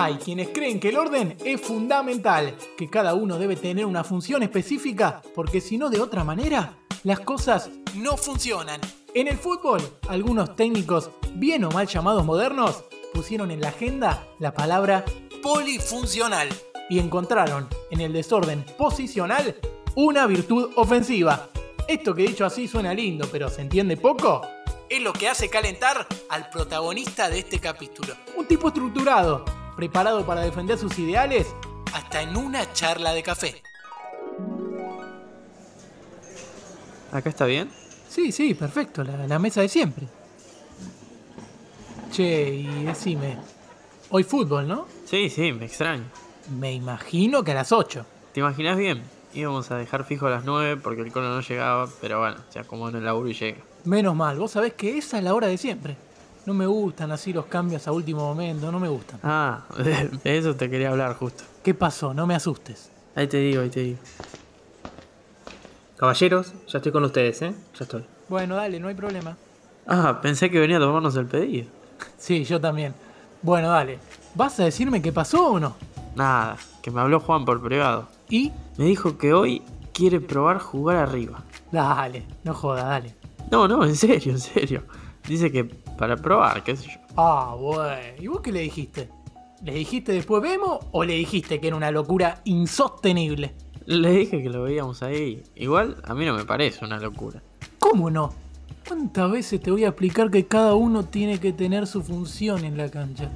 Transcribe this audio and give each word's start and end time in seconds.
Hay 0.00 0.14
quienes 0.14 0.50
creen 0.50 0.78
que 0.78 0.90
el 0.90 0.96
orden 0.96 1.36
es 1.44 1.60
fundamental, 1.60 2.54
que 2.76 2.88
cada 2.88 3.14
uno 3.14 3.36
debe 3.36 3.56
tener 3.56 3.84
una 3.84 4.04
función 4.04 4.44
específica, 4.44 5.22
porque 5.34 5.60
si 5.60 5.76
no 5.76 5.90
de 5.90 6.00
otra 6.00 6.22
manera, 6.22 6.78
las 7.02 7.18
cosas 7.18 7.68
no 7.96 8.16
funcionan. 8.16 8.80
En 9.12 9.26
el 9.26 9.36
fútbol, 9.36 9.80
algunos 10.08 10.54
técnicos, 10.54 11.10
bien 11.34 11.64
o 11.64 11.72
mal 11.72 11.88
llamados 11.88 12.24
modernos, 12.24 12.84
pusieron 13.12 13.50
en 13.50 13.60
la 13.60 13.70
agenda 13.70 14.24
la 14.38 14.54
palabra 14.54 15.04
polifuncional 15.42 16.48
y 16.88 17.00
encontraron 17.00 17.66
en 17.90 18.00
el 18.00 18.12
desorden 18.12 18.64
posicional 18.78 19.56
una 19.96 20.28
virtud 20.28 20.70
ofensiva. 20.76 21.48
Esto 21.88 22.14
que 22.14 22.22
dicho 22.22 22.46
así 22.46 22.68
suena 22.68 22.94
lindo, 22.94 23.26
pero 23.32 23.50
¿se 23.50 23.62
entiende 23.62 23.96
poco? 23.96 24.42
Es 24.88 25.02
lo 25.02 25.12
que 25.12 25.28
hace 25.28 25.50
calentar 25.50 26.06
al 26.30 26.50
protagonista 26.50 27.28
de 27.28 27.40
este 27.40 27.58
capítulo. 27.58 28.14
Un 28.36 28.46
tipo 28.46 28.68
estructurado, 28.68 29.44
preparado 29.78 30.26
para 30.26 30.40
defender 30.40 30.76
sus 30.76 30.98
ideales, 30.98 31.46
hasta 31.94 32.20
en 32.20 32.36
una 32.36 32.72
charla 32.72 33.12
de 33.12 33.22
café. 33.22 33.62
¿Acá 37.12 37.30
está 37.30 37.44
bien? 37.44 37.70
Sí, 38.08 38.32
sí, 38.32 38.54
perfecto, 38.54 39.04
la, 39.04 39.28
la 39.28 39.38
mesa 39.38 39.60
de 39.60 39.68
siempre. 39.68 40.08
Che, 42.10 42.56
y 42.56 42.84
decime, 42.86 43.38
hoy 44.10 44.24
fútbol, 44.24 44.66
¿no? 44.66 44.88
Sí, 45.04 45.30
sí, 45.30 45.52
me 45.52 45.66
extraño. 45.66 46.02
Me 46.58 46.72
imagino 46.72 47.44
que 47.44 47.52
a 47.52 47.54
las 47.54 47.70
8. 47.70 48.04
¿Te 48.32 48.40
imaginas 48.40 48.76
bien? 48.76 49.04
Íbamos 49.32 49.70
a 49.70 49.76
dejar 49.76 50.02
fijo 50.02 50.26
a 50.26 50.30
las 50.30 50.44
9 50.44 50.80
porque 50.82 51.02
el 51.02 51.12
cono 51.12 51.32
no 51.32 51.40
llegaba, 51.40 51.88
pero 52.00 52.18
bueno, 52.18 52.38
se 52.48 52.58
acomodó 52.58 52.88
en 52.90 52.96
el 52.96 53.04
laburo 53.04 53.28
y 53.28 53.34
llega. 53.34 53.58
Menos 53.84 54.16
mal, 54.16 54.40
vos 54.40 54.50
sabés 54.50 54.72
que 54.72 54.98
esa 54.98 55.18
es 55.18 55.22
la 55.22 55.34
hora 55.34 55.46
de 55.46 55.56
siempre. 55.56 55.96
No 56.48 56.54
me 56.54 56.64
gustan 56.64 57.12
así 57.12 57.30
los 57.30 57.44
cambios 57.44 57.86
a 57.88 57.92
último 57.92 58.22
momento, 58.22 58.72
no 58.72 58.80
me 58.80 58.88
gustan. 58.88 59.20
Ah, 59.22 59.66
de 60.24 60.38
eso 60.38 60.56
te 60.56 60.70
quería 60.70 60.88
hablar 60.88 61.14
justo. 61.14 61.44
¿Qué 61.62 61.74
pasó? 61.74 62.14
No 62.14 62.26
me 62.26 62.34
asustes. 62.34 62.90
Ahí 63.14 63.26
te 63.26 63.36
digo, 63.36 63.60
ahí 63.60 63.68
te 63.68 63.80
digo. 63.80 63.98
Caballeros, 65.98 66.54
ya 66.66 66.78
estoy 66.78 66.90
con 66.90 67.04
ustedes, 67.04 67.42
¿eh? 67.42 67.54
Ya 67.78 67.84
estoy. 67.84 68.02
Bueno, 68.30 68.56
dale, 68.56 68.80
no 68.80 68.88
hay 68.88 68.94
problema. 68.94 69.36
Ah, 69.86 70.20
pensé 70.22 70.50
que 70.50 70.58
venía 70.58 70.78
a 70.78 70.80
tomarnos 70.80 71.14
el 71.16 71.26
pedido. 71.26 71.68
Sí, 72.16 72.44
yo 72.44 72.58
también. 72.58 72.94
Bueno, 73.42 73.68
dale. 73.68 73.98
¿Vas 74.34 74.58
a 74.58 74.64
decirme 74.64 75.02
qué 75.02 75.12
pasó 75.12 75.48
o 75.48 75.60
no? 75.60 75.76
Nada, 76.16 76.56
que 76.80 76.90
me 76.90 77.02
habló 77.02 77.20
Juan 77.20 77.44
por 77.44 77.62
privado. 77.62 78.08
Y... 78.30 78.52
Me 78.78 78.86
dijo 78.86 79.18
que 79.18 79.34
hoy 79.34 79.60
quiere 79.92 80.18
probar 80.18 80.60
jugar 80.60 80.96
arriba. 80.96 81.42
Dale, 81.70 82.24
no 82.42 82.54
joda, 82.54 82.84
dale. 82.84 83.14
No, 83.50 83.68
no, 83.68 83.84
en 83.84 83.94
serio, 83.94 84.32
en 84.32 84.40
serio. 84.40 84.84
Dice 85.28 85.52
que 85.52 85.64
para 85.64 86.16
probar, 86.16 86.64
qué 86.64 86.74
sé 86.74 86.88
yo. 86.88 87.00
Ah, 87.14 87.54
bueno. 87.54 88.16
¿Y 88.18 88.26
vos 88.28 88.40
qué 88.40 88.50
le 88.50 88.60
dijiste? 88.60 89.10
¿Le 89.62 89.74
dijiste 89.74 90.12
después 90.12 90.42
vemos 90.42 90.78
o 90.90 91.04
le 91.04 91.14
dijiste 91.14 91.60
que 91.60 91.66
era 91.66 91.76
una 91.76 91.90
locura 91.90 92.40
insostenible? 92.44 93.54
Le 93.84 94.10
dije 94.10 94.42
que 94.42 94.48
lo 94.48 94.62
veíamos 94.62 95.02
ahí. 95.02 95.42
Igual 95.54 96.00
a 96.04 96.14
mí 96.14 96.24
no 96.24 96.32
me 96.32 96.46
parece 96.46 96.82
una 96.82 96.98
locura. 96.98 97.42
¿Cómo 97.78 98.10
no? 98.10 98.32
¿Cuántas 98.86 99.30
veces 99.30 99.60
te 99.60 99.70
voy 99.70 99.84
a 99.84 99.88
explicar 99.88 100.30
que 100.30 100.46
cada 100.46 100.74
uno 100.74 101.04
tiene 101.04 101.38
que 101.38 101.52
tener 101.52 101.86
su 101.86 102.02
función 102.02 102.64
en 102.64 102.78
la 102.78 102.90
cancha? 102.90 103.30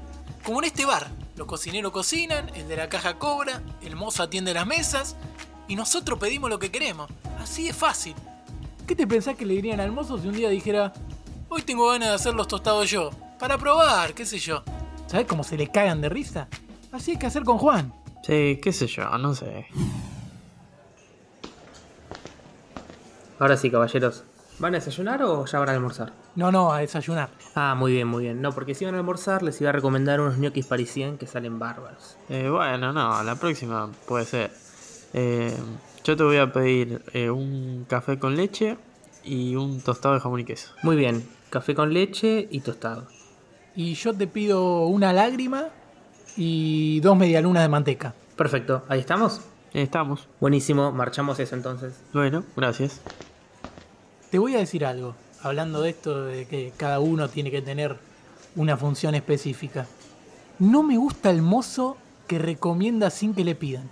Como 0.45 0.61
en 0.61 0.69
este 0.69 0.87
bar. 0.87 1.09
Los 1.37 1.47
cocineros 1.47 1.93
cocinan, 1.93 2.49
el 2.55 2.69
de 2.69 2.77
la 2.77 2.89
caja 2.89 3.19
cobra, 3.19 3.63
el 3.83 3.97
mozo 3.97 4.23
atiende 4.23 4.55
las 4.55 4.67
mesas 4.67 5.17
y 5.69 5.77
nosotros 5.77 6.19
pedimos 6.19 6.49
lo 6.49 6.59
que 6.59 6.71
queremos. 6.71 7.11
Así 7.39 7.69
es 7.69 7.77
fácil. 7.77 8.15
¿Qué 8.87 8.97
te 8.97 9.07
pensás 9.07 9.37
que 9.37 9.45
le 9.45 9.55
dirían 9.55 9.81
al 9.81 9.93
mozo 9.93 10.17
si 10.19 10.29
un 10.29 10.35
día 10.35 10.49
dijera, 10.49 10.93
hoy 11.53 11.63
tengo 11.63 11.91
ganas 11.91 12.09
de 12.09 12.15
hacer 12.15 12.35
los 12.35 12.49
tostados 12.49 12.91
yo? 12.91 13.11
Para 13.39 13.59
probar, 13.59 14.15
qué 14.15 14.25
sé 14.25 14.39
yo. 14.39 14.63
¿Sabes 15.07 15.27
cómo 15.27 15.45
se 15.45 15.59
le 15.59 15.69
cagan 15.69 16.01
de 16.01 16.09
risa? 16.09 16.49
Así 16.91 17.11
hay 17.13 17.17
que 17.19 17.27
hacer 17.27 17.45
con 17.45 17.59
Juan. 17.59 17.93
Sí, 18.23 18.59
qué 18.63 18.73
sé 18.73 18.87
yo, 18.87 19.07
no 19.19 19.35
sé. 19.35 19.67
Ahora 23.39 23.57
sí, 23.59 23.71
caballeros. 23.71 24.25
¿Van 24.59 24.75
a 24.75 24.79
desayunar 24.79 25.23
o 25.25 25.45
ya 25.45 25.59
van 25.59 25.69
a 25.69 25.73
almorzar? 25.73 26.13
No, 26.37 26.51
no, 26.51 26.73
a 26.73 26.79
desayunar. 26.79 27.29
Ah, 27.55 27.75
muy 27.75 27.93
bien, 27.93 28.09
muy 28.09 28.23
bien. 28.23 28.41
No, 28.41 28.53
porque 28.53 28.75
si 28.75 28.85
van 28.87 28.95
a 28.95 28.99
almorzar 28.99 29.43
les 29.43 29.61
iba 29.61 29.71
a 29.71 29.73
recomendar 29.73 30.21
unos 30.21 30.39
ñoquis 30.39 30.67
parisien 30.67 31.19
que 31.19 31.27
salen 31.27 31.59
bárbaros. 31.59 32.17
Eh, 32.31 32.49
bueno, 32.49 32.93
no, 32.93 33.23
la 33.23 33.35
próxima 33.35 33.91
puede 34.07 34.25
ser. 34.25 34.53
Eh, 35.13 35.55
yo 36.05 36.17
te 36.17 36.23
voy 36.23 36.39
a 36.39 36.51
pedir 36.51 37.03
eh, 37.13 37.29
un 37.29 37.85
café 37.89 38.19
con 38.19 38.37
leche 38.37 38.79
y 39.25 39.57
un 39.57 39.81
tostado 39.81 40.15
de 40.15 40.21
jamón 40.21 40.41
y 40.41 40.45
queso. 40.45 40.71
Muy 40.83 40.97
bien, 40.97 41.27
café 41.53 41.75
con 41.75 41.93
leche 41.93 42.49
y 42.51 42.61
tostado. 42.61 43.07
Y 43.77 43.93
yo 43.93 44.15
te 44.15 44.27
pido 44.27 44.87
una 44.87 45.13
lágrima 45.13 45.69
y 46.35 46.99
dos 47.01 47.15
medialunas 47.15 47.63
de 47.63 47.69
manteca. 47.69 48.15
Perfecto, 48.37 48.85
ahí 48.89 49.01
estamos. 49.01 49.43
Eh, 49.75 49.83
estamos. 49.83 50.27
Buenísimo, 50.41 50.93
marchamos 50.93 51.39
eso 51.41 51.55
entonces. 51.55 52.01
Bueno, 52.15 52.43
gracias. 52.57 53.03
Te 54.31 54.39
voy 54.39 54.55
a 54.55 54.61
decir 54.61 54.87
algo, 54.87 55.15
hablando 55.43 55.83
de 55.83 55.91
esto 55.91 56.25
de 56.25 56.47
que 56.47 56.73
cada 56.79 57.01
uno 57.01 57.29
tiene 57.29 57.51
que 57.51 57.61
tener 57.61 57.99
una 58.57 58.79
función 58.79 59.15
específica. 59.15 59.87
No 60.59 60.83
me 60.83 60.97
gusta 60.97 61.29
el 61.29 61.43
mozo 61.43 61.99
que 62.27 62.39
recomienda 62.39 63.11
sin 63.11 63.35
que 63.35 63.45
le 63.45 63.55
pidan. 63.55 63.91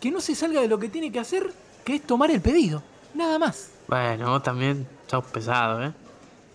Que 0.00 0.10
no 0.10 0.20
se 0.20 0.34
salga 0.34 0.60
de 0.60 0.68
lo 0.68 0.80
que 0.80 0.88
tiene 0.88 1.12
que 1.12 1.20
hacer, 1.20 1.52
que 1.84 1.94
es 1.94 2.02
tomar 2.02 2.32
el 2.32 2.40
pedido. 2.40 2.82
Nada 3.14 3.38
más. 3.38 3.70
Bueno, 3.86 4.30
vos 4.30 4.42
también 4.42 4.84
sos 5.06 5.24
pesado, 5.26 5.84
¿eh? 5.84 5.92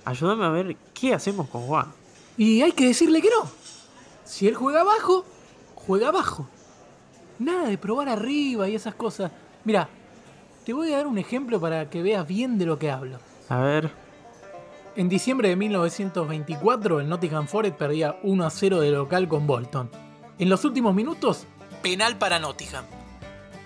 Ayúdame 0.06 0.46
a 0.46 0.50
ver 0.50 0.76
qué 0.94 1.14
hacemos 1.14 1.48
con 1.48 1.62
Juan. 1.64 1.92
Y 2.38 2.62
hay 2.62 2.72
que 2.72 2.88
decirle 2.88 3.22
que 3.22 3.30
no. 3.30 3.50
Si 4.24 4.48
él 4.48 4.56
juega 4.56 4.82
abajo, 4.82 5.26
juega 5.76 6.10
abajo. 6.10 6.48
Nada 7.40 7.68
de 7.68 7.78
probar 7.78 8.10
arriba 8.10 8.68
y 8.70 8.76
esas 8.76 8.96
cosas. 8.96 9.32
Mira, 9.64 9.90
te 10.66 10.74
voy 10.74 10.92
a 10.94 10.98
dar 10.98 11.08
un 11.08 11.18
ejemplo 11.18 11.60
para 11.60 11.90
que 11.90 12.02
veas 12.02 12.28
bien 12.28 12.58
de 12.58 12.66
lo 12.66 12.80
que 12.80 12.92
hablo. 12.92 13.20
A 13.50 13.60
ver. 13.60 13.92
En 14.96 15.10
diciembre 15.10 15.50
de 15.50 15.56
1924, 15.56 17.00
el 17.00 17.10
Nottingham 17.10 17.48
Forest 17.48 17.76
perdía 17.76 18.18
1 18.24 18.46
a 18.46 18.50
0 18.50 18.80
de 18.80 18.92
local 18.92 19.28
con 19.28 19.48
Bolton. 19.48 19.90
En 20.38 20.50
los 20.50 20.64
últimos 20.66 20.94
minutos, 20.94 21.46
penal 21.82 22.18
para 22.18 22.40
Nottingham. 22.40 22.86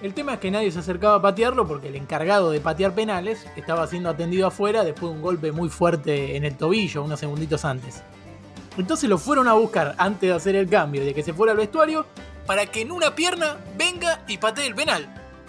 El 0.01 0.13
tema 0.13 0.35
es 0.35 0.39
que 0.39 0.51
nadie 0.51 0.71
se 0.71 0.77
acercaba 0.77 1.15
a 1.15 1.21
patearlo 1.21 1.67
porque 1.67 1.87
el 1.87 1.95
encargado 1.95 2.51
de 2.51 2.59
patear 2.59 2.93
penales 2.93 3.47
estaba 3.55 3.87
siendo 3.87 4.09
atendido 4.09 4.45
afuera 4.45 4.83
después 4.83 5.11
de 5.11 5.17
un 5.17 5.23
golpe 5.23 5.51
muy 5.51 5.69
fuerte 5.69 6.37
en 6.37 6.45
el 6.45 6.55
tobillo 6.55 7.03
unos 7.03 7.19
segunditos 7.19 7.65
antes. 7.65 8.03
Entonces 8.77 9.09
lo 9.09 9.17
fueron 9.17 9.47
a 9.47 9.53
buscar 9.53 9.95
antes 9.97 10.29
de 10.29 10.35
hacer 10.35 10.55
el 10.55 10.69
cambio 10.69 11.03
de 11.03 11.15
que 11.15 11.23
se 11.23 11.33
fuera 11.33 11.53
al 11.53 11.57
vestuario 11.57 12.05
para 12.45 12.67
que 12.67 12.81
en 12.81 12.91
una 12.91 13.15
pierna 13.15 13.57
venga 13.75 14.23
y 14.27 14.37
patee 14.37 14.67
el 14.67 14.75
penal. 14.75 15.07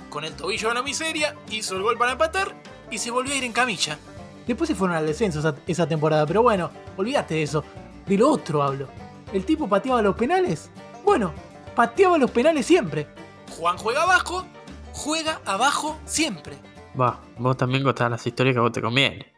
Con 0.09 0.25
el 0.25 0.33
tobillo 0.33 0.71
a 0.71 0.75
la 0.75 0.83
miseria, 0.83 1.35
hizo 1.51 1.77
el 1.77 1.83
gol 1.83 1.99
para 1.99 2.13
empatar 2.13 2.55
y 2.91 2.97
se 2.97 3.11
volvió 3.11 3.35
a 3.35 3.37
ir 3.37 3.45
en 3.45 3.53
camilla. 3.53 3.99
Después 4.47 4.69
se 4.69 4.75
fueron 4.75 4.97
al 4.97 5.07
descenso 5.07 5.41
esa, 5.41 5.55
esa 5.67 5.87
temporada, 5.87 6.25
pero 6.25 6.41
bueno, 6.41 6.71
olvídate 6.97 7.35
de 7.35 7.43
eso. 7.43 7.63
De 8.07 8.17
lo 8.17 8.31
otro 8.31 8.63
hablo. 8.63 8.89
¿El 9.31 9.45
tipo 9.45 9.69
pateaba 9.69 10.01
los 10.01 10.17
penales? 10.17 10.71
Bueno, 11.05 11.35
pateaba 11.77 12.17
los 12.17 12.31
penales 12.31 12.65
siempre. 12.65 13.18
Juan 13.57 13.77
juega 13.79 14.03
abajo, 14.03 14.45
juega 14.93 15.41
abajo 15.45 15.97
siempre. 16.05 16.57
Va, 16.99 17.19
vos 17.39 17.57
también 17.57 17.83
contás 17.85 18.11
las 18.11 18.27
historias 18.27 18.55
que 18.55 18.59
a 18.59 18.63
vos 18.63 18.73
te 18.73 18.83
conviene. 18.83 19.33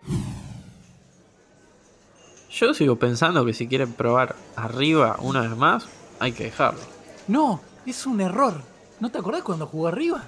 Yo 2.50 2.74
sigo 2.74 2.96
pensando 2.96 3.44
que 3.44 3.52
si 3.54 3.68
quieren 3.68 3.92
probar 3.92 4.34
arriba 4.56 5.16
una 5.20 5.42
vez 5.42 5.56
más, 5.56 5.86
hay 6.18 6.32
que 6.32 6.44
dejarlo. 6.44 6.80
No, 7.28 7.60
es 7.86 8.06
un 8.06 8.20
error. 8.20 8.62
¿No 8.98 9.10
te 9.10 9.18
acordás 9.18 9.42
cuando 9.42 9.66
jugó 9.66 9.88
arriba? 9.88 10.24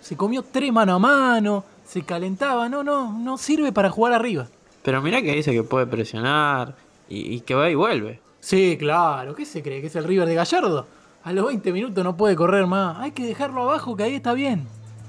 Se 0.00 0.16
comió 0.16 0.42
tres 0.42 0.72
mano 0.72 0.94
a 0.94 0.98
mano, 0.98 1.64
se 1.84 2.02
calentaba. 2.02 2.68
No, 2.68 2.84
no, 2.84 3.12
no 3.18 3.36
sirve 3.36 3.72
para 3.72 3.90
jugar 3.90 4.12
arriba. 4.12 4.46
Pero 4.82 5.02
mirá 5.02 5.20
que 5.20 5.34
dice 5.34 5.52
que 5.52 5.64
puede 5.64 5.86
presionar 5.86 6.76
y, 7.08 7.34
y 7.34 7.40
que 7.40 7.54
va 7.54 7.68
y 7.68 7.74
vuelve. 7.74 8.20
Sí, 8.40 8.76
claro. 8.78 9.34
¿Qué 9.34 9.44
se 9.44 9.62
cree? 9.62 9.80
¿Que 9.80 9.88
es 9.88 9.96
el 9.96 10.04
River 10.04 10.28
de 10.28 10.34
Gallardo? 10.36 10.86
A 11.26 11.32
los 11.32 11.44
20 11.44 11.72
minutos 11.72 12.04
no 12.04 12.16
puede 12.16 12.36
correr 12.36 12.68
más. 12.68 12.98
Hay 13.00 13.10
que 13.10 13.26
dejarlo 13.26 13.62
abajo, 13.62 13.96
que 13.96 14.04
ahí 14.04 14.14
está 14.14 14.32
bien. 14.32 14.68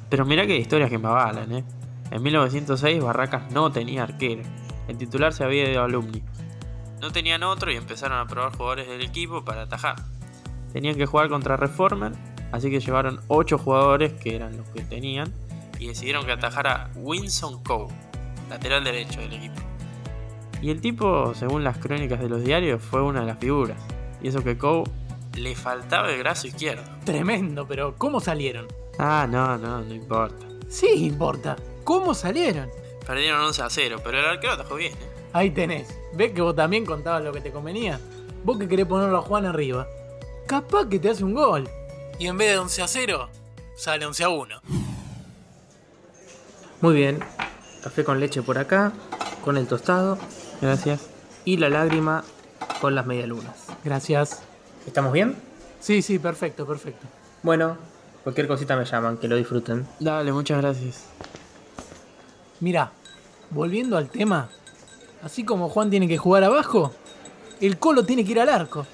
Pero 0.10 0.26
mirá 0.26 0.42
hay 0.42 0.54
historias 0.54 0.90
que 0.90 0.98
me 0.98 1.08
avalan, 1.08 1.52
¿eh? 1.52 1.64
En 2.10 2.24
1906 2.24 3.04
Barracas 3.04 3.52
no 3.52 3.72
tenía 3.72 4.02
arquero. 4.02 4.42
El 4.88 4.98
titular 4.98 5.32
se 5.32 5.44
había 5.44 5.70
ido 5.70 5.84
a 5.84 5.86
alumni. 5.86 6.24
No 7.02 7.12
tenían 7.12 7.44
otro 7.44 7.72
y 7.72 7.76
empezaron 7.76 8.18
a 8.18 8.26
probar 8.26 8.52
jugadores 8.58 8.88
del 8.88 9.04
equipo 9.04 9.46
para 9.46 9.62
atajar. 9.62 9.98
Tenían 10.74 10.96
que 10.96 11.06
jugar 11.06 11.30
contra 11.30 11.56
Reformer, 11.56 12.14
así 12.52 12.72
que 12.72 12.80
llevaron 12.80 13.20
8 13.28 13.60
jugadores 13.60 14.14
que 14.14 14.36
eran 14.36 14.58
los 14.58 14.68
que 14.70 14.82
tenían 14.82 15.32
y 15.78 15.90
decidieron 15.90 16.26
que 16.26 16.32
atajara 16.32 16.90
Winson 16.96 17.62
Coe, 17.64 17.90
lateral 18.50 18.84
derecho 18.84 19.22
del 19.22 19.34
equipo. 19.34 19.62
Y 20.64 20.72
el 20.72 20.82
tipo, 20.82 21.36
según 21.36 21.64
las 21.64 21.78
crónicas 21.78 22.20
de 22.20 22.28
los 22.28 22.44
diarios, 22.44 22.82
fue 22.82 23.04
una 23.04 23.20
de 23.20 23.28
las 23.28 23.38
figuras. 23.38 23.78
Y 24.20 24.30
eso 24.30 24.44
que 24.44 24.58
Coe 24.58 24.84
le 25.38 25.56
faltaba 25.56 26.12
el 26.12 26.20
brazo 26.20 26.48
izquierdo. 26.48 26.84
Tremendo, 27.06 27.68
pero 27.68 27.96
¿cómo 27.98 28.20
salieron? 28.20 28.68
Ah, 28.98 29.28
no, 29.30 29.58
no, 29.58 29.82
no 29.82 29.94
importa. 29.94 30.46
Sí 30.68 30.88
importa. 31.06 31.56
¿Cómo 31.84 32.14
salieron? 32.14 32.70
Perdieron 33.06 33.42
11 33.42 33.62
a 33.62 33.70
0, 33.70 34.02
pero 34.04 34.20
el 34.20 34.26
arquero 34.26 34.54
atajó 34.54 34.76
bien. 34.76 34.94
¿eh? 34.94 34.98
Ahí 35.34 35.52
tenés. 35.52 35.88
¿Ves 36.14 36.34
que 36.34 36.42
vos 36.42 36.56
también 36.56 36.86
contabas 36.86 37.24
lo 37.24 37.32
que 37.32 37.42
te 37.42 37.52
convenía? 37.52 38.00
Vos 38.44 38.58
que 38.58 38.68
querés 38.68 38.86
ponerlo 38.86 39.18
a 39.18 39.22
Juan 39.22 39.46
arriba. 39.46 39.88
Capaz 40.48 40.88
que 40.90 41.00
te 41.00 41.10
hace 41.10 41.24
un 41.24 41.34
gol. 41.34 41.70
Y 42.20 42.28
en 42.28 42.38
vez 42.38 42.52
de 42.52 42.58
11 42.58 42.82
a 42.82 42.88
0, 42.88 43.30
sale 43.78 44.06
11 44.06 44.24
a 44.24 44.30
1. 44.30 44.62
Muy 46.82 46.96
bien. 46.96 47.20
Café 47.84 48.04
con 48.04 48.20
leche 48.20 48.42
por 48.42 48.58
acá, 48.58 48.92
con 49.44 49.56
el 49.58 49.68
tostado 49.68 50.18
Gracias. 50.62 51.08
y 51.46 51.58
la 51.58 51.70
lágrima 51.70 52.24
con 52.82 52.96
las 52.96 53.06
medialunas. 53.06 53.68
Gracias. 53.84 54.42
¿Estamos 54.88 55.12
bien? 55.12 55.36
Sí, 55.82 56.02
sí, 56.02 56.18
perfecto, 56.18 56.66
perfecto. 56.66 57.06
Bueno, 57.44 57.78
cualquier 58.24 58.48
cosita 58.48 58.78
me 58.78 58.86
llaman, 58.86 59.18
que 59.18 59.28
lo 59.28 59.36
disfruten. 59.36 59.86
Dale, 60.00 60.32
muchas 60.32 60.62
gracias. 60.62 61.04
Mira, 62.62 62.94
volviendo 63.52 63.98
al 63.98 64.10
tema, 64.10 64.50
así 65.22 65.44
como 65.44 65.68
Juan 65.70 65.90
tiene 65.90 66.08
que 66.08 66.18
jugar 66.18 66.46
abajo, 66.46 66.94
el 67.60 67.78
Colo 67.78 68.06
tiene 68.06 68.24
que 68.24 68.32
ir 68.32 68.40
al 68.40 68.50
arco. 68.50 68.86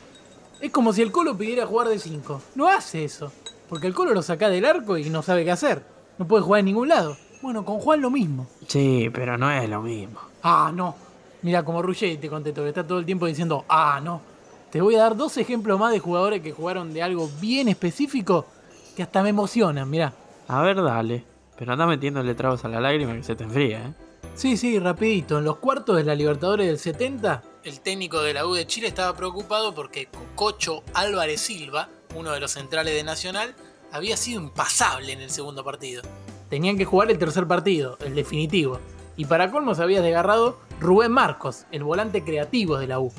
Es 0.59 0.71
como 0.71 0.93
si 0.93 1.03
el 1.03 1.11
Colo 1.11 1.37
pidiera 1.37 1.67
jugar 1.67 1.87
de 1.89 1.99
5. 1.99 2.41
No 2.55 2.67
hace 2.67 3.03
eso, 3.03 3.31
porque 3.69 3.85
el 3.85 3.93
Colo 3.93 4.15
lo 4.15 4.23
saca 4.23 4.49
del 4.49 4.65
arco 4.65 4.97
y 4.97 5.09
no 5.11 5.21
sabe 5.21 5.45
qué 5.45 5.51
hacer. 5.51 5.83
No 6.17 6.27
puede 6.27 6.43
jugar 6.43 6.59
en 6.59 6.65
ningún 6.65 6.89
lado. 6.89 7.15
Bueno, 7.43 7.63
con 7.63 7.79
Juan 7.79 8.01
lo 8.01 8.09
mismo. 8.09 8.47
Sí, 8.67 9.11
pero 9.13 9.37
no 9.37 9.51
es 9.51 9.69
lo 9.69 9.81
mismo. 9.83 10.19
Ah, 10.41 10.71
no. 10.73 10.95
Mira, 11.43 11.63
como 11.63 11.83
Ruggeri 11.83 12.17
te 12.17 12.29
contesto, 12.29 12.63
que 12.63 12.69
está 12.69 12.85
todo 12.85 12.97
el 12.97 13.05
tiempo 13.05 13.27
diciendo, 13.27 13.63
ah, 13.69 14.01
no. 14.03 14.32
Te 14.73 14.81
voy 14.81 14.95
a 14.95 15.01
dar 15.01 15.15
dos 15.15 15.37
ejemplos 15.37 15.79
más 15.79 15.91
de 15.91 15.99
jugadores 15.99 16.41
que 16.41 16.51
jugaron 16.51 16.95
de 16.95 17.03
algo 17.03 17.29
bien 17.39 17.67
específico 17.67 18.47
que 18.95 19.03
hasta 19.03 19.21
me 19.21 19.29
emocionan, 19.29 19.87
mira. 19.87 20.15
A 20.47 20.63
ver, 20.63 20.81
dale. 20.81 21.23
Pero 21.59 21.73
anda 21.73 21.85
metiéndole 21.85 22.33
tragos 22.33 22.65
a 22.65 22.69
la 22.69 22.81
lágrima 22.81 23.13
que 23.13 23.21
se 23.21 23.35
te 23.35 23.43
enfría, 23.43 23.85
¿eh? 23.85 23.93
Sí, 24.33 24.57
sí, 24.57 24.79
rapidito. 24.79 25.37
En 25.37 25.43
los 25.43 25.57
cuartos 25.57 25.95
de 25.97 26.03
la 26.03 26.15
Libertadores 26.15 26.65
del 26.65 26.79
70, 26.79 27.43
el 27.63 27.81
técnico 27.81 28.23
de 28.23 28.33
la 28.33 28.47
U 28.47 28.55
de 28.55 28.65
Chile 28.65 28.87
estaba 28.87 29.15
preocupado 29.15 29.75
porque 29.75 30.07
Cococho 30.07 30.81
Álvarez 30.95 31.39
Silva, 31.39 31.89
uno 32.15 32.31
de 32.31 32.39
los 32.39 32.49
centrales 32.49 32.95
de 32.95 33.03
Nacional, 33.03 33.53
había 33.91 34.17
sido 34.17 34.41
impasable 34.41 35.11
en 35.11 35.21
el 35.21 35.29
segundo 35.29 35.63
partido. 35.63 36.01
Tenían 36.49 36.79
que 36.79 36.85
jugar 36.85 37.11
el 37.11 37.19
tercer 37.19 37.45
partido, 37.45 37.99
el 38.03 38.15
definitivo. 38.15 38.79
Y 39.17 39.25
para 39.25 39.51
colmo 39.51 39.75
se 39.75 39.83
había 39.83 40.01
desgarrado 40.01 40.57
Rubén 40.79 41.11
Marcos, 41.11 41.67
el 41.71 41.83
volante 41.83 42.23
creativo 42.23 42.79
de 42.79 42.87
la 42.87 42.99
U. 42.99 43.13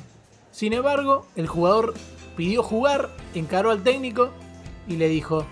Sin 0.55 0.71
embargo, 0.71 1.27
el 1.35 1.47
jugador 1.47 1.93
pidió 2.37 2.63
jugar, 2.63 3.09
encaró 3.33 3.71
al 3.71 3.83
técnico 3.83 4.31
y 4.87 4.95
le 4.95 5.09
dijo, 5.09 5.45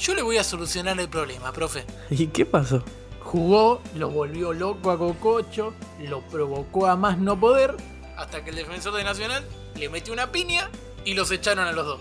yo 0.00 0.16
le 0.16 0.22
voy 0.22 0.36
a 0.36 0.42
solucionar 0.42 0.98
el 0.98 1.08
problema, 1.08 1.52
profe. 1.52 1.84
¿Y 2.10 2.26
qué 2.26 2.44
pasó? 2.44 2.82
Jugó, 3.22 3.80
lo 3.94 4.10
volvió 4.10 4.52
loco 4.52 4.90
a 4.90 4.98
Cococho, 4.98 5.74
lo 6.00 6.22
provocó 6.22 6.88
a 6.88 6.96
más 6.96 7.18
no 7.18 7.38
poder, 7.38 7.76
hasta 8.16 8.42
que 8.42 8.50
el 8.50 8.56
defensor 8.56 8.96
de 8.96 9.04
Nacional 9.04 9.44
le 9.76 9.88
metió 9.88 10.12
una 10.12 10.32
piña 10.32 10.68
y 11.04 11.14
los 11.14 11.30
echaron 11.30 11.68
a 11.68 11.70
los 11.70 11.86
dos. 11.86 12.00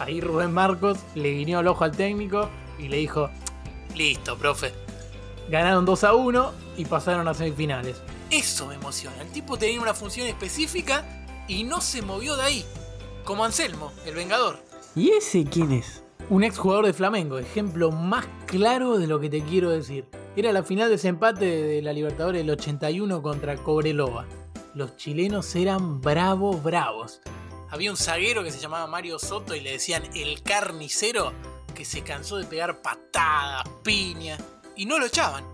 Ahí 0.00 0.22
Rubén 0.22 0.52
Marcos 0.54 1.00
le 1.14 1.32
guiñó 1.32 1.60
el 1.60 1.68
ojo 1.68 1.84
al 1.84 1.94
técnico 1.94 2.48
y 2.78 2.88
le 2.88 2.96
dijo, 2.96 3.28
listo, 3.94 4.38
profe. 4.38 4.72
Ganaron 5.50 5.84
2 5.84 6.04
a 6.04 6.14
1 6.14 6.52
y 6.78 6.86
pasaron 6.86 7.28
a 7.28 7.34
semifinales. 7.34 8.00
Eso 8.30 8.68
me 8.68 8.76
emociona, 8.76 9.20
el 9.20 9.28
tipo 9.28 9.58
tenía 9.58 9.82
una 9.82 9.92
función 9.92 10.26
específica 10.26 11.04
y 11.48 11.64
no 11.64 11.80
se 11.80 12.02
movió 12.02 12.36
de 12.36 12.42
ahí. 12.42 12.64
Como 13.24 13.44
Anselmo, 13.44 13.92
el 14.04 14.14
Vengador. 14.14 14.58
¿Y 14.94 15.10
ese 15.10 15.44
quién 15.44 15.72
es? 15.72 16.02
Un 16.30 16.44
ex 16.44 16.58
jugador 16.58 16.86
de 16.86 16.92
Flamengo, 16.92 17.38
ejemplo 17.38 17.90
más 17.90 18.26
claro 18.46 18.98
de 18.98 19.06
lo 19.06 19.20
que 19.20 19.28
te 19.28 19.42
quiero 19.42 19.70
decir. 19.70 20.06
Era 20.36 20.52
la 20.52 20.62
final 20.62 20.88
de 20.88 20.96
ese 20.96 21.08
empate 21.08 21.44
de 21.44 21.82
la 21.82 21.92
Libertadores 21.92 22.40
del 22.40 22.50
81 22.50 23.22
contra 23.22 23.56
Cobreloa. 23.56 24.26
Los 24.74 24.96
chilenos 24.96 25.54
eran 25.54 26.00
bravos, 26.00 26.62
bravos. 26.62 27.20
Había 27.70 27.90
un 27.90 27.96
zaguero 27.96 28.42
que 28.42 28.50
se 28.50 28.60
llamaba 28.60 28.86
Mario 28.86 29.18
Soto 29.18 29.54
y 29.54 29.60
le 29.60 29.72
decían 29.72 30.04
el 30.14 30.42
carnicero 30.42 31.32
que 31.74 31.84
se 31.84 32.02
cansó 32.02 32.36
de 32.36 32.44
pegar 32.44 32.82
patadas, 32.82 33.68
piñas 33.82 34.40
y 34.76 34.86
no 34.86 34.98
lo 34.98 35.06
echaban. 35.06 35.44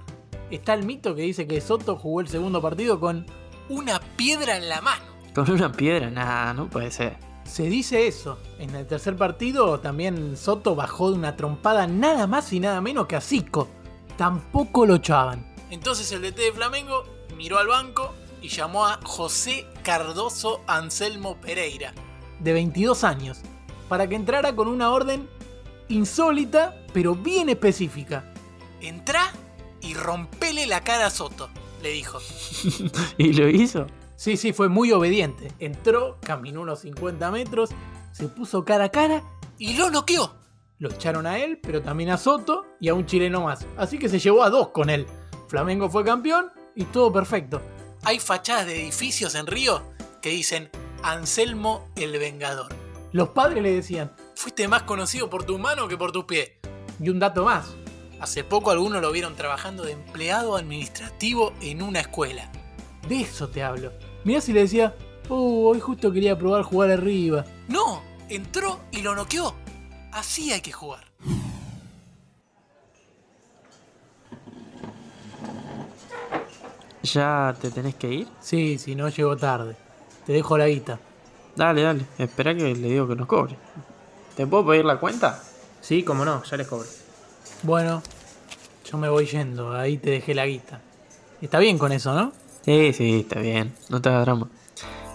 Está 0.50 0.74
el 0.74 0.84
mito 0.84 1.14
que 1.14 1.22
dice 1.22 1.46
que 1.46 1.60
Soto 1.60 1.96
jugó 1.96 2.20
el 2.20 2.28
segundo 2.28 2.60
partido 2.60 3.00
con 3.00 3.26
una 3.68 4.00
piedra 4.16 4.56
en 4.56 4.68
la 4.68 4.80
mano. 4.80 5.09
Con 5.34 5.50
una 5.50 5.70
piedra, 5.70 6.10
nada, 6.10 6.52
no 6.54 6.68
puede 6.68 6.90
ser. 6.90 7.16
Se 7.44 7.64
dice 7.64 8.06
eso. 8.06 8.38
En 8.58 8.74
el 8.74 8.86
tercer 8.86 9.16
partido 9.16 9.80
también 9.80 10.36
Soto 10.36 10.74
bajó 10.74 11.10
de 11.10 11.16
una 11.16 11.36
trompada 11.36 11.86
nada 11.86 12.26
más 12.26 12.52
y 12.52 12.60
nada 12.60 12.80
menos 12.80 13.06
que 13.06 13.16
a 13.16 13.20
Zico. 13.20 13.68
Tampoco 14.16 14.86
lo 14.86 14.96
echaban. 14.96 15.54
Entonces 15.70 16.10
el 16.12 16.22
DT 16.22 16.36
de 16.36 16.52
Flamengo 16.52 17.04
miró 17.36 17.58
al 17.58 17.68
banco 17.68 18.14
y 18.42 18.48
llamó 18.48 18.86
a 18.86 19.00
José 19.04 19.66
Cardoso 19.82 20.62
Anselmo 20.66 21.36
Pereira, 21.40 21.92
de 22.40 22.52
22 22.52 23.04
años, 23.04 23.38
para 23.88 24.08
que 24.08 24.14
entrara 24.14 24.54
con 24.54 24.68
una 24.68 24.90
orden 24.90 25.28
insólita 25.88 26.76
pero 26.92 27.14
bien 27.14 27.48
específica. 27.48 28.32
Entrá 28.80 29.32
y 29.80 29.94
rompele 29.94 30.66
la 30.66 30.82
cara 30.82 31.06
a 31.06 31.10
Soto, 31.10 31.48
le 31.82 31.90
dijo. 31.90 32.18
¿Y 33.18 33.32
lo 33.32 33.48
hizo? 33.48 33.86
Sí, 34.20 34.36
sí, 34.36 34.52
fue 34.52 34.68
muy 34.68 34.92
obediente. 34.92 35.50
Entró, 35.60 36.18
caminó 36.20 36.60
unos 36.60 36.80
50 36.80 37.30
metros, 37.30 37.70
se 38.12 38.28
puso 38.28 38.66
cara 38.66 38.84
a 38.84 38.88
cara 38.90 39.22
y 39.56 39.78
lo 39.78 39.88
noqueó. 39.88 40.34
Lo 40.78 40.90
echaron 40.90 41.26
a 41.26 41.38
él, 41.38 41.58
pero 41.62 41.80
también 41.80 42.10
a 42.10 42.18
Soto 42.18 42.66
y 42.80 42.90
a 42.90 42.94
un 42.94 43.06
chileno 43.06 43.40
más. 43.40 43.64
Así 43.78 43.98
que 43.98 44.10
se 44.10 44.18
llevó 44.18 44.42
a 44.42 44.50
dos 44.50 44.68
con 44.72 44.90
él. 44.90 45.06
Flamengo 45.48 45.88
fue 45.88 46.04
campeón 46.04 46.50
y 46.74 46.84
todo 46.84 47.10
perfecto. 47.10 47.62
Hay 48.02 48.18
fachadas 48.18 48.66
de 48.66 48.82
edificios 48.82 49.34
en 49.34 49.46
Río 49.46 49.82
que 50.20 50.28
dicen 50.28 50.68
Anselmo 51.02 51.88
el 51.96 52.12
Vengador. 52.18 52.74
Los 53.12 53.30
padres 53.30 53.62
le 53.62 53.72
decían, 53.72 54.12
fuiste 54.34 54.68
más 54.68 54.82
conocido 54.82 55.30
por 55.30 55.44
tu 55.44 55.58
mano 55.58 55.88
que 55.88 55.96
por 55.96 56.12
tu 56.12 56.26
pie. 56.26 56.60
Y 57.02 57.08
un 57.08 57.20
dato 57.20 57.46
más, 57.46 57.74
hace 58.20 58.44
poco 58.44 58.70
algunos 58.70 59.00
lo 59.00 59.12
vieron 59.12 59.34
trabajando 59.34 59.82
de 59.82 59.92
empleado 59.92 60.58
administrativo 60.58 61.54
en 61.62 61.80
una 61.80 62.00
escuela. 62.00 62.52
De 63.08 63.22
eso 63.22 63.48
te 63.48 63.62
hablo. 63.62 64.09
Mirá 64.24 64.40
si 64.40 64.52
le 64.52 64.60
decía, 64.60 64.94
oh, 65.28 65.68
hoy 65.68 65.80
justo 65.80 66.12
quería 66.12 66.36
probar 66.36 66.62
jugar 66.62 66.90
arriba. 66.90 67.44
No, 67.68 68.02
entró 68.28 68.80
y 68.90 69.02
lo 69.02 69.14
noqueó. 69.14 69.54
Así 70.12 70.52
hay 70.52 70.60
que 70.60 70.72
jugar. 70.72 71.04
¿Ya 77.02 77.56
te 77.60 77.70
tenés 77.70 77.94
que 77.94 78.12
ir? 78.12 78.28
Sí, 78.40 78.78
si 78.78 78.94
no 78.94 79.08
llego 79.08 79.36
tarde. 79.36 79.74
Te 80.26 80.34
dejo 80.34 80.58
la 80.58 80.66
guita. 80.66 80.98
Dale, 81.56 81.82
dale. 81.82 82.04
Espera 82.18 82.54
que 82.54 82.74
le 82.74 82.88
digo 82.88 83.08
que 83.08 83.16
nos 83.16 83.26
cobre. 83.26 83.56
¿Te 84.36 84.46
puedo 84.46 84.66
pedir 84.66 84.84
la 84.84 85.00
cuenta? 85.00 85.42
Sí, 85.80 86.02
como 86.02 86.24
no, 86.24 86.42
ya 86.44 86.56
les 86.58 86.66
cobro. 86.66 86.86
Bueno, 87.62 88.02
yo 88.84 88.98
me 88.98 89.08
voy 89.08 89.26
yendo. 89.26 89.72
Ahí 89.72 89.96
te 89.96 90.10
dejé 90.10 90.34
la 90.34 90.44
guita. 90.44 90.80
Está 91.40 91.58
bien 91.58 91.78
con 91.78 91.92
eso, 91.92 92.14
¿no? 92.14 92.32
Sí, 92.62 92.92
sí, 92.92 93.20
está 93.20 93.40
bien. 93.40 93.74
No 93.88 94.00
te 94.00 94.08
hagas 94.08 94.24
drama. 94.26 94.48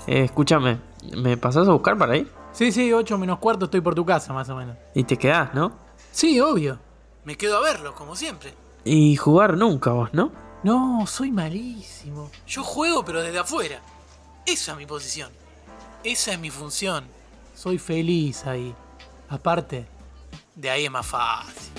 Eh, 0.07 0.23
escúchame, 0.23 0.79
¿me 1.17 1.37
pasás 1.37 1.67
a 1.67 1.71
buscar 1.71 1.97
para 1.97 2.17
ir? 2.17 2.31
Sí, 2.51 2.71
sí, 2.71 2.93
8 2.93 3.17
menos 3.17 3.39
cuarto 3.39 3.65
estoy 3.65 3.81
por 3.81 3.95
tu 3.95 4.05
casa, 4.05 4.33
más 4.33 4.49
o 4.49 4.55
menos. 4.55 4.77
Y 4.93 5.03
te 5.03 5.17
quedás, 5.17 5.53
¿no? 5.53 5.73
Sí, 6.11 6.39
obvio. 6.39 6.79
Me 7.23 7.35
quedo 7.35 7.57
a 7.57 7.61
verlo, 7.61 7.93
como 7.95 8.15
siempre. 8.15 8.53
Y 8.83 9.15
jugar 9.15 9.57
nunca 9.57 9.91
vos, 9.91 10.13
¿no? 10.13 10.31
No, 10.63 11.05
soy 11.07 11.31
malísimo. 11.31 12.29
Yo 12.47 12.63
juego, 12.63 13.03
pero 13.03 13.21
desde 13.21 13.39
afuera. 13.39 13.81
Esa 14.45 14.71
es 14.71 14.77
mi 14.77 14.85
posición. 14.85 15.31
Esa 16.03 16.33
es 16.33 16.39
mi 16.39 16.49
función. 16.49 17.05
Soy 17.55 17.77
feliz 17.77 18.45
ahí. 18.45 18.73
Aparte, 19.29 19.87
de 20.55 20.69
ahí 20.69 20.85
es 20.85 20.91
más 20.91 21.05
fácil. 21.05 21.71